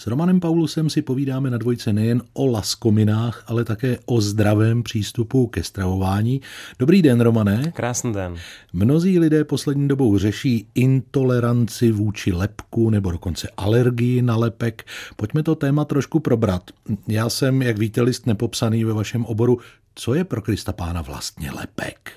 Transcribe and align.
S 0.00 0.06
Romanem 0.06 0.40
Paulusem 0.40 0.90
si 0.90 1.02
povídáme 1.02 1.50
na 1.50 1.58
dvojce 1.58 1.92
nejen 1.92 2.22
o 2.32 2.46
laskominách, 2.46 3.44
ale 3.46 3.64
také 3.64 3.98
o 4.06 4.20
zdravém 4.20 4.82
přístupu 4.82 5.46
ke 5.46 5.62
stravování. 5.62 6.40
Dobrý 6.78 7.02
den, 7.02 7.20
Romane. 7.20 7.72
Krásný 7.74 8.12
den. 8.12 8.36
Mnozí 8.72 9.18
lidé 9.18 9.44
poslední 9.44 9.88
dobou 9.88 10.18
řeší 10.18 10.66
intoleranci 10.74 11.92
vůči 11.92 12.32
lepku 12.32 12.90
nebo 12.90 13.10
dokonce 13.10 13.48
alergii 13.56 14.22
na 14.22 14.36
lepek. 14.36 14.86
Pojďme 15.16 15.42
to 15.42 15.54
téma 15.54 15.84
trošku 15.84 16.20
probrat. 16.20 16.70
Já 17.08 17.28
jsem, 17.28 17.62
jak 17.62 17.78
víte, 17.78 18.02
list 18.02 18.26
nepopsaný 18.26 18.84
ve 18.84 18.92
vašem 18.92 19.24
oboru. 19.24 19.58
Co 19.94 20.14
je 20.14 20.24
pro 20.24 20.42
Krista 20.42 20.72
pána 20.72 21.02
vlastně 21.02 21.50
lepek? 21.50 22.12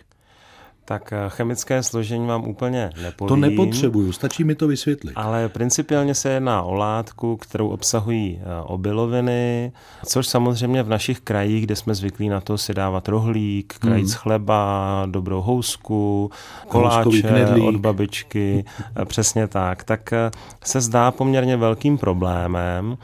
Tak 0.85 1.13
eh, 1.13 1.17
chemické 1.27 1.83
složení 1.83 2.27
vám 2.27 2.47
úplně 2.47 2.89
nepovím. 3.03 3.27
To 3.29 3.35
nepotřebuju, 3.35 4.11
stačí 4.11 4.43
mi 4.43 4.55
to 4.55 4.67
vysvětlit. 4.67 5.13
Ale 5.15 5.49
principiálně 5.49 6.15
se 6.15 6.29
jedná 6.29 6.61
o 6.61 6.73
látku, 6.73 7.37
kterou 7.37 7.69
obsahují 7.69 8.39
eh, 8.41 8.61
obiloviny, 8.63 9.71
což 10.05 10.27
samozřejmě 10.27 10.83
v 10.83 10.89
našich 10.89 11.19
krajích, 11.19 11.63
kde 11.63 11.75
jsme 11.75 11.95
zvyklí 11.95 12.29
na 12.29 12.41
to 12.41 12.57
si 12.57 12.73
dávat 12.73 13.07
rohlík, 13.07 13.75
krajíc 13.79 14.11
hmm. 14.11 14.17
chleba, 14.17 15.03
dobrou 15.05 15.41
housku, 15.41 16.31
koláče 16.67 17.47
od 17.67 17.75
babičky, 17.75 18.65
eh, 19.01 19.05
přesně 19.05 19.47
tak, 19.47 19.83
tak 19.83 20.13
se 20.63 20.81
zdá 20.81 21.11
poměrně 21.11 21.57
velkým 21.57 21.97
problémem 21.97 22.97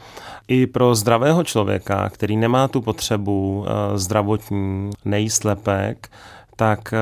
i 0.48 0.66
pro 0.66 0.94
zdravého 0.94 1.44
člověka, 1.44 2.08
který 2.08 2.36
nemá 2.36 2.68
tu 2.68 2.80
potřebu 2.80 3.64
zdravotní, 3.94 4.90
nejíst 5.04 5.44
lepek, 5.44 6.08
tak 6.60 6.92
eh, 6.92 6.98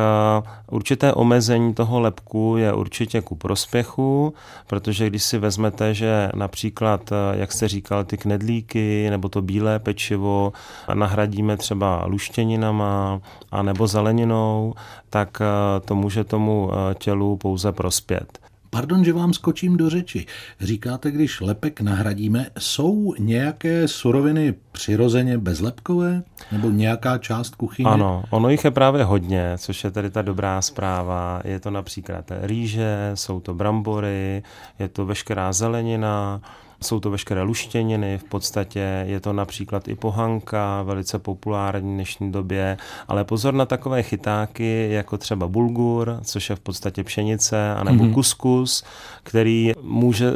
určité 0.70 1.12
omezení 1.12 1.74
toho 1.74 2.00
lepku 2.00 2.54
je 2.58 2.72
určitě 2.72 3.20
ku 3.20 3.34
prospěchu, 3.34 4.34
protože 4.66 5.06
když 5.06 5.22
si 5.22 5.38
vezmete, 5.38 5.94
že 5.94 6.30
například, 6.34 7.12
eh, 7.12 7.38
jak 7.38 7.52
jste 7.52 7.68
říkal, 7.68 8.04
ty 8.04 8.16
knedlíky 8.16 9.10
nebo 9.10 9.28
to 9.28 9.42
bílé 9.42 9.78
pečivo 9.78 10.52
nahradíme 10.94 11.56
třeba 11.56 12.04
luštěninama 12.06 13.20
a 13.50 13.62
nebo 13.62 13.86
zeleninou, 13.86 14.74
tak 15.10 15.38
eh, 15.40 15.80
to 15.80 15.94
může 15.94 16.24
tomu 16.24 16.70
tělu 16.98 17.36
pouze 17.36 17.72
prospět. 17.72 18.47
Pardon, 18.70 19.04
že 19.04 19.12
vám 19.12 19.32
skočím 19.32 19.76
do 19.76 19.90
řeči. 19.90 20.26
Říkáte, 20.60 21.10
když 21.10 21.40
lepek 21.40 21.80
nahradíme, 21.80 22.46
jsou 22.58 23.14
nějaké 23.18 23.88
suroviny 23.88 24.54
přirozeně 24.72 25.38
bezlepkové? 25.38 26.22
Nebo 26.52 26.70
nějaká 26.70 27.18
část 27.18 27.54
kuchyně? 27.54 27.90
Ano, 27.90 28.22
ono 28.30 28.50
jich 28.50 28.64
je 28.64 28.70
právě 28.70 29.04
hodně, 29.04 29.52
což 29.58 29.84
je 29.84 29.90
tady 29.90 30.10
ta 30.10 30.22
dobrá 30.22 30.62
zpráva. 30.62 31.40
Je 31.44 31.60
to 31.60 31.70
například 31.70 32.32
rýže, 32.42 33.10
jsou 33.14 33.40
to 33.40 33.54
brambory, 33.54 34.42
je 34.78 34.88
to 34.88 35.06
veškerá 35.06 35.52
zelenina, 35.52 36.40
jsou 36.82 37.00
to 37.00 37.10
veškeré 37.10 37.42
luštěniny, 37.42 38.18
v 38.18 38.24
podstatě 38.24 39.04
je 39.06 39.20
to 39.20 39.32
například 39.32 39.88
i 39.88 39.94
pohanka, 39.94 40.82
velice 40.82 41.18
populární 41.18 41.92
v 41.92 41.94
dnešní 41.94 42.32
době, 42.32 42.76
ale 43.08 43.24
pozor 43.24 43.54
na 43.54 43.66
takové 43.66 44.02
chytáky, 44.02 44.88
jako 44.90 45.18
třeba 45.18 45.48
bulgur, 45.48 46.18
což 46.22 46.50
je 46.50 46.56
v 46.56 46.60
podstatě 46.60 47.04
pšenice, 47.04 47.74
anebo 47.74 48.04
mm-hmm. 48.04 48.14
kuskus, 48.14 48.84
který 49.22 49.72
může 49.82 50.32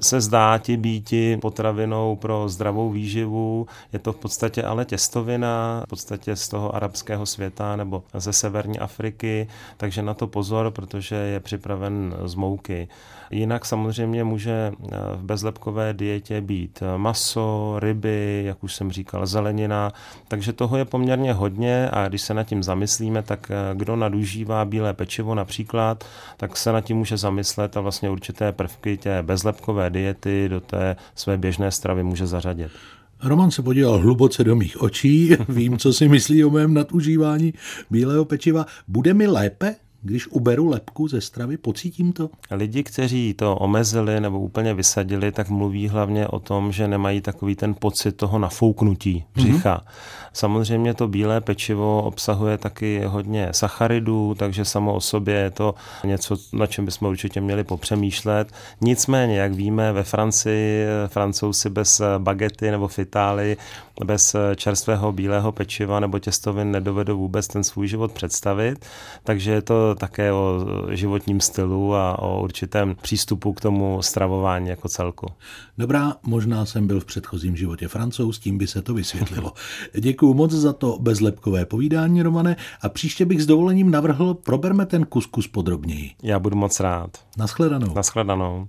se 0.00 0.20
zdát 0.20 0.70
být 0.70 1.14
potravinou 1.40 2.16
pro 2.16 2.48
zdravou 2.48 2.90
výživu. 2.90 3.66
Je 3.92 3.98
to 3.98 4.12
v 4.12 4.16
podstatě 4.16 4.62
ale 4.62 4.84
těstovina, 4.84 5.82
v 5.86 5.88
podstatě 5.88 6.36
z 6.36 6.48
toho 6.48 6.74
arabského 6.74 7.26
světa 7.26 7.76
nebo 7.76 8.02
ze 8.14 8.32
severní 8.32 8.78
Afriky, 8.78 9.48
takže 9.76 10.02
na 10.02 10.14
to 10.14 10.26
pozor, 10.26 10.70
protože 10.70 11.14
je 11.16 11.40
připraven 11.40 12.14
z 12.24 12.34
mouky. 12.34 12.88
Jinak 13.30 13.64
samozřejmě 13.64 14.24
může 14.24 14.72
v 15.14 15.22
bezlepkové 15.22 15.73
takové 15.74 15.94
dietě 15.94 16.40
být 16.40 16.82
maso, 16.96 17.76
ryby, 17.78 18.42
jak 18.46 18.64
už 18.64 18.74
jsem 18.74 18.92
říkal, 18.92 19.26
zelenina, 19.26 19.92
takže 20.28 20.52
toho 20.52 20.76
je 20.76 20.84
poměrně 20.84 21.32
hodně 21.32 21.90
a 21.92 22.08
když 22.08 22.22
se 22.22 22.34
nad 22.34 22.44
tím 22.44 22.62
zamyslíme, 22.62 23.22
tak 23.22 23.50
eh, 23.50 23.74
kdo 23.74 23.96
nadužívá 23.96 24.64
bílé 24.64 24.94
pečivo 24.94 25.34
například, 25.34 26.04
tak 26.36 26.56
se 26.56 26.72
nad 26.72 26.80
tím 26.80 26.96
může 26.96 27.16
zamyslet 27.16 27.76
a 27.76 27.80
vlastně 27.80 28.10
určité 28.10 28.52
prvky 28.52 28.96
té 28.96 29.22
bezlepkové 29.22 29.90
diety 29.90 30.48
do 30.48 30.60
té 30.60 30.96
své 31.14 31.38
běžné 31.38 31.70
stravy 31.70 32.02
může 32.02 32.26
zařadit. 32.26 32.70
Roman 33.22 33.50
se 33.50 33.62
podíval 33.62 33.98
hluboce 33.98 34.44
do 34.44 34.56
mých 34.56 34.82
očí, 34.82 35.36
vím, 35.48 35.78
co 35.78 35.92
si 35.92 36.08
myslí 36.08 36.44
o 36.44 36.50
mém 36.50 36.74
nadužívání 36.74 37.54
bílého 37.90 38.24
pečiva. 38.24 38.66
Bude 38.88 39.14
mi 39.14 39.26
lépe? 39.26 39.76
Když 40.06 40.26
uberu 40.26 40.68
lepku 40.68 41.08
ze 41.08 41.20
stravy, 41.20 41.56
pocítím 41.56 42.12
to? 42.12 42.30
Lidi, 42.50 42.82
kteří 42.82 43.34
to 43.34 43.56
omezili 43.56 44.20
nebo 44.20 44.40
úplně 44.40 44.74
vysadili, 44.74 45.32
tak 45.32 45.48
mluví 45.48 45.88
hlavně 45.88 46.28
o 46.28 46.38
tom, 46.38 46.72
že 46.72 46.88
nemají 46.88 47.20
takový 47.20 47.54
ten 47.54 47.74
pocit 47.74 48.12
toho 48.12 48.38
nafouknutí 48.38 49.24
břicha. 49.34 49.76
Mm-hmm. 49.76 49.90
Samozřejmě 50.32 50.94
to 50.94 51.08
bílé 51.08 51.40
pečivo 51.40 52.02
obsahuje 52.02 52.58
taky 52.58 53.02
hodně 53.04 53.48
sacharidů, 53.50 54.34
takže 54.38 54.64
samo 54.64 54.94
o 54.94 55.00
sobě 55.00 55.34
je 55.34 55.50
to 55.50 55.74
něco, 56.04 56.36
na 56.52 56.66
čem 56.66 56.84
bychom 56.84 57.08
určitě 57.08 57.40
měli 57.40 57.64
popřemýšlet. 57.64 58.52
Nicméně, 58.80 59.38
jak 59.38 59.52
víme, 59.52 59.92
ve 59.92 60.02
Francii 60.02 60.86
francouzi 61.06 61.70
bez 61.70 62.02
bagety 62.18 62.70
nebo 62.70 62.88
fitály, 62.88 63.56
bez 64.04 64.36
čerstvého 64.56 65.12
bílého 65.12 65.52
pečiva 65.52 66.00
nebo 66.00 66.18
těstovin 66.18 66.70
nedovedou 66.70 67.18
vůbec 67.18 67.48
ten 67.48 67.64
svůj 67.64 67.88
život 67.88 68.12
představit, 68.12 68.86
takže 69.24 69.50
je 69.50 69.62
to 69.62 69.93
také 69.94 70.32
o 70.32 70.66
životním 70.90 71.40
stylu 71.40 71.94
a 71.94 72.18
o 72.18 72.42
určitém 72.42 72.96
přístupu 73.02 73.52
k 73.52 73.60
tomu 73.60 74.02
stravování 74.02 74.68
jako 74.68 74.88
celku. 74.88 75.26
Dobrá, 75.78 76.16
možná 76.22 76.66
jsem 76.66 76.86
byl 76.86 77.00
v 77.00 77.04
předchozím 77.04 77.56
životě 77.56 77.88
francouz, 77.88 78.38
tím 78.38 78.58
by 78.58 78.66
se 78.66 78.82
to 78.82 78.94
vysvětlilo. 78.94 79.52
Děkuji 80.00 80.34
moc 80.34 80.50
za 80.50 80.72
to 80.72 80.98
bezlepkové 81.00 81.66
povídání, 81.66 82.22
Romane, 82.22 82.56
a 82.82 82.88
příště 82.88 83.24
bych 83.24 83.42
s 83.42 83.46
dovolením 83.46 83.90
navrhl, 83.90 84.34
proberme 84.34 84.86
ten 84.86 85.06
kuskus 85.06 85.48
podrobněji. 85.48 86.10
Já 86.22 86.38
budu 86.38 86.56
moc 86.56 86.80
rád. 86.80 87.10
Naschledanou. 87.38 87.94
Naschledanou. 87.94 88.68